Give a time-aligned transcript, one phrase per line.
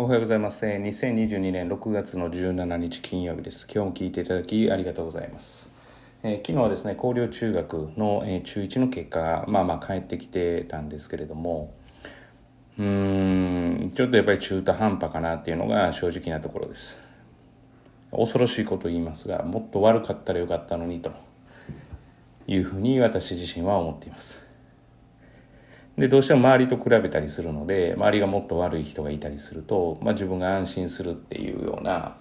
[0.00, 0.64] おはようございます。
[0.64, 3.68] 2022年6月の17日金曜日です。
[3.70, 5.70] 今日も聞いていただきありがとうございます。
[6.22, 11.74] えー、昨日はですね、高陵中学の、えー、中1の結果がまあまあ返ってきてたんですけれども、
[12.78, 17.02] うーん、ちょっとやっぱり中途半端かなっていうのが正直なところです。
[18.10, 21.12] 恐ろしいことを言いますが、もっと悪かったらよかったのにと
[22.46, 24.49] いうふうに私自身は思っています。
[26.00, 32.16] でどうしても周りと比べたりするので周りがもっと悪い人がいたりすると、まあ、自分が安心するっていうような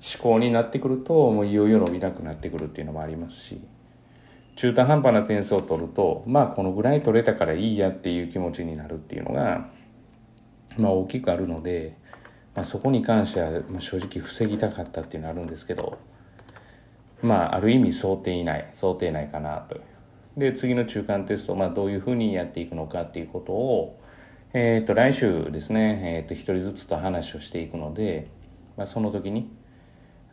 [0.00, 3.60] 思考になってくるともういよいよ伸びなくなってくるっていうのもありますし
[4.54, 9.70] 中途半端な点数を取るとまあこのぐらい取れたからいいやっていう気持ちになるっていうのが、
[10.78, 11.96] まあ、大きくあるので、
[12.54, 15.98] まあ、そこに関しては正直防ぎたかったっていうのはあるんですけど
[17.22, 19.95] まあある意味想定内想定内かなという。
[20.36, 24.00] で次の中間テスト、まあ、どういうふうにやっていくのかっていうことを、
[24.52, 28.28] えー、と来週ですね、えー、と1人ずつと話をしていくので、
[28.76, 29.50] まあ、その時に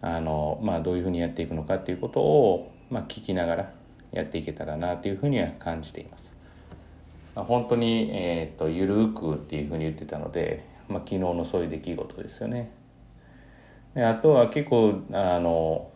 [0.01, 3.71] あの、まあ、どういうふうにやっていくのかっていうことを、まあ、聞きながら
[4.11, 6.35] やっていけたらなというふうには感じています。
[7.33, 12.71] まあ、本当に、えーと、ゆるくっていうふうに言ってたので、まあ、昨日のそういう出来事ですよね。
[13.93, 15.89] であとは結構あの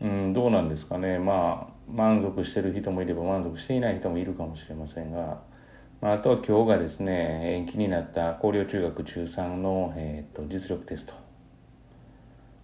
[0.00, 5.40] うんどうなんですかねまあ満足してる人もいれば満足していない人もいるかもしれませんが、
[6.00, 11.14] まあ、あとは今日がですね延期になった広陵中学中3の、えーと、実力テスト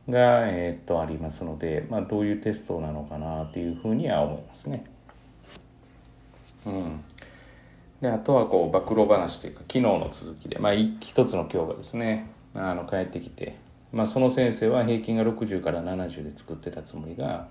[0.09, 4.85] が、えーと、ありますので、まあ、どういうテストなのかなというふうには思いますね。
[6.67, 7.01] うん、
[8.01, 13.57] であとはこう暴露話というか昨日の続きで、まあ、一つの今日がですねあの帰ってきて、
[13.93, 17.49] まあ、その先生は平均が60から70で作ってたつもりが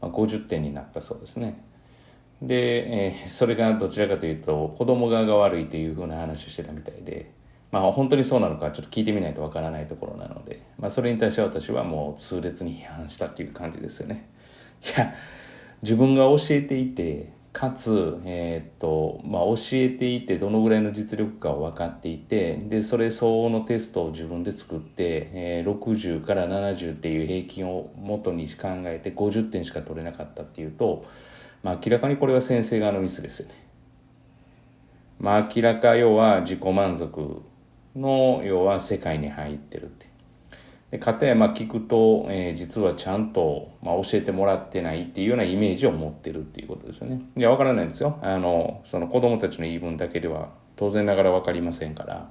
[0.00, 1.62] まあ、50点になったそうですね。
[2.42, 7.30] で、えー、それがどちらかというと子供側が悪いというふうな話をしてたみたいで、
[7.70, 14.28] まあ、本当にそうなのかちょっと聞いてみないとわからないところなので、まあ、それに対して私はもう痛烈に批判したっていう感じですよね。
[14.82, 15.14] いや
[15.82, 31.06] 自分が教えていてかつ、えー、とまあ、教えていてどのぐらいの実力かを分かっていてでそれ相応のテストを自分で作って、えー、60から70っていう平均を元に考えて50点しか取れなかったっていうと、
[31.62, 33.54] まあ、明らかにこれは先生側のミスですよね。
[35.18, 37.40] まあ、明らか要は自己満足
[37.96, 40.15] の要は世界に入ってるって。
[40.90, 47.20] で片山聞くと、えー、実はちゃんと、まあ、教えてもらってないっていうようなイメージを持ってるっていうことですよね。
[47.36, 48.18] いや、わからないんですよ。
[48.22, 52.30] あの、その子供たちの言い分だけでは当然ながらわかりませんから。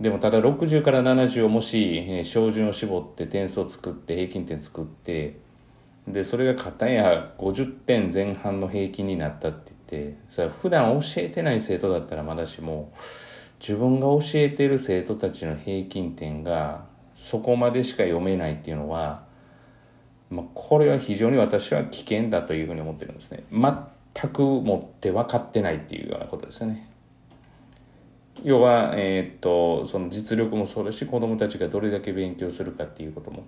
[0.00, 5.38] でもただ60から70をもし、えー、照準を絞って点数を作って平均点作って
[6.06, 12.92] でそれが片や50点前半の平均になったって言ってそれは普段教えてない生徒だったらまだしも
[13.58, 16.84] 自分が教えてる生徒たちの平均点が
[17.16, 19.24] そこまでしか読めないっていうのは、
[20.28, 23.44] まあ、これは非常に私は危険だというふうに思ってるんですね。
[23.50, 26.90] 全くもって分かってないっていうようなことですよね。
[28.44, 33.44] 要は、えー、っとその実力もそうだし子どもたちがどれだけ勉強するかっていうことも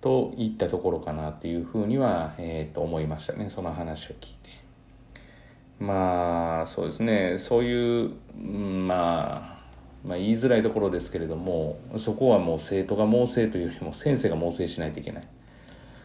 [0.00, 3.48] といったところかなっていうふうには、えー、と思いましたね。
[3.48, 4.50] その話を聞いて。
[5.80, 7.36] まあそうですね。
[7.36, 9.53] そういう、まあ
[10.04, 15.24] まあ、言いづらいところですけれどもそこはもう生徒が猛省というよりも先生が猛省しないといけない。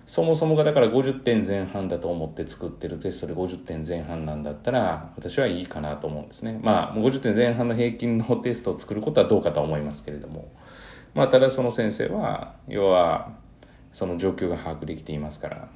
[0.06, 6.60] そもそもがだから50点前半だと思って作ってるテストで50点前半なんだったら私はいいかなと思うんですね。
[6.64, 10.52] まあ50点前半の平均のテストを作ることはどうかとは思いますけれども。
[11.14, 13.34] まあただその先生は要は
[13.92, 15.70] その状況が把握できていますから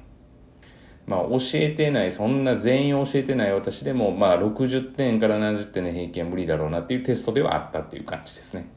[1.06, 8.68] まあ、教えてない、そんな全員教えてない私でも、まあ、60点から70点の平均は無理だろうなっていうテストではあったっていう感じですね。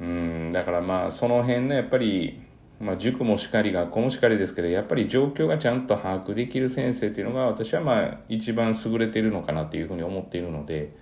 [0.00, 2.40] うん、だからまあ、その辺のやっぱり、
[2.80, 10.92] まあ、塾もしかり、学校もしかりですけど、やっぱり状況がちゃんと把握できる先生っていうのが、私はまあ、一番優れているのかなっていうふうに思っているので、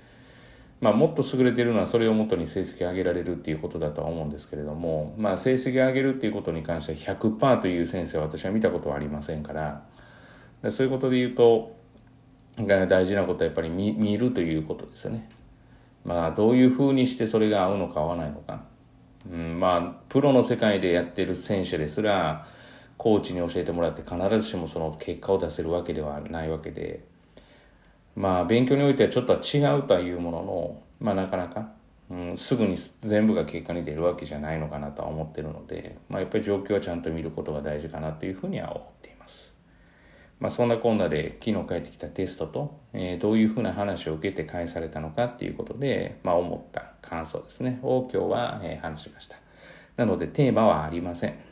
[0.81, 9.87] まあ、もっと優れているのはそれをもとに成績を上げられるっていうことだとは思うんですけれども、まあ、成績を上げるっていうことに関しては100%という先生は私は見たことはありませんから
[10.71, 11.77] そういうことで言うと
[12.57, 15.29] 大事なことはやっぱり見見るということですよね。
[16.05, 18.63] まあどういうふうにしてそれが合うのか合わないのか。
[19.31, 22.47] うん、まあプロの世界でやってる選手ですら
[22.97, 27.05] コーチに教えてもらって必ずしもその結果を出せるわけではないわけで。
[28.17, 31.69] まあ勉強においてはちょっとは違うというものの、まあなかなか、
[32.11, 39.57] うん、すぐに全部が結果に出るわけじゃないのかなとは思ってるので、まあやっぱり状況はちゃんと見ることが大事かなというふうには思っています。
[40.39, 49.39] まあ、そんなこんなで昨日帰ってきたテストと、えー、どういうふうな話を受けて返されたのかっていうことで、まあ、思った感想ですね、を今日は、えー、話しました。
[49.97, 51.46] なのでテーマはありません。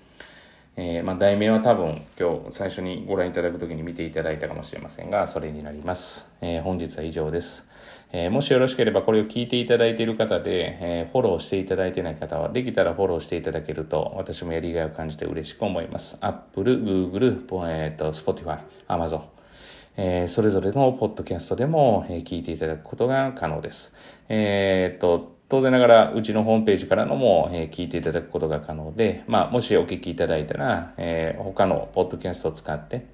[0.77, 6.29] えー、まあ、題名は多分今日最初にご覧いただくときに見ていただいたかもしれませんが、それになります。
[6.41, 7.71] えー、本日は以上です。
[8.13, 16.19] えー、もしよろしければこれを聞いていただいている方で、えフォローしていただいてない方は、できたらフォローしていただけると、私もやりがいを感じて嬉しく思います。
[16.21, 19.23] Apple、Google、えっ、と、Spotify、Amazon、
[19.97, 23.95] えそれぞれのポッドキャストでも、え聞いていただくことが可能です。
[24.29, 33.07] えっと、当然ながら、うちのホームページからのも、えー、聞いていただくことが可能で、まあ、もしお聞きいただいたら、えー、他のポッドキャストを使って、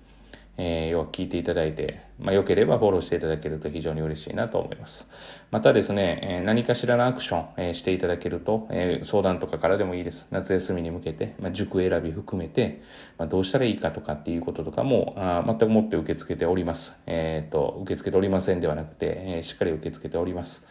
[0.62, 5.10] えー、要は聞いていただいて、まあ、良ければフォローしていただけると非常に嬉しいなと思います。
[5.50, 10.28] またですね、えー、何かしらのアクション、えー、していただけると、えー、相談とかからでもいいです。
[10.30, 12.82] 夏休みに向けて、まあ、塾選び含めて、
[13.16, 17.00] まあ、どうしたらいいかとかっていうこととかも、あ全くもって受け付けております。
[17.06, 20.66] えっ、と、受け付けておりませんではなくて、えー、しっかり受け付けております。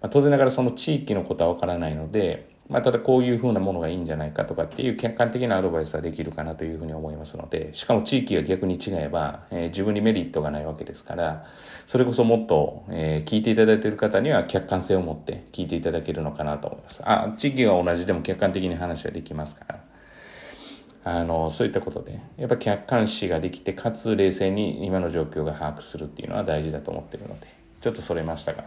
[0.00, 11.44] まあ、当然ながらその地域のことはわからないので、まあ、ただこういうふうなものがいいんじゃないかとかっていう客観的なアドバイスはできるかなというふうに思いますので、しかも地域が逆に違えば、えー、自分にメリットがないわけですから、
[11.86, 17.02] それこそもっと、えー、聞いていただいている方には客観性を持って聞いていただけるのかなと思います。
[17.04, 19.80] あ、地域が同じでも客観的に話はできますから。
[21.02, 27.46] あの、そういったことで、やっぱ客観視ができて、かつ冷静に今の状況が把握するっていうのは大事だと思ってるので、
[27.80, 28.64] ちょっとそれましたが、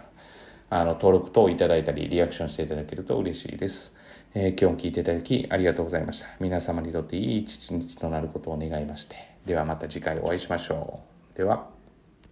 [0.75, 3.95] あの、登録等いただいたり、リアクションしていただけると嬉しいです。
[4.33, 6.27] えー、今日も聞いていただきありがとうございました。
[6.39, 9.15] 皆様にとっていい一日となることを願いまして。
[9.45, 11.01] ではまた次回お会いしましょ
[11.35, 11.37] う。
[11.37, 11.82] では。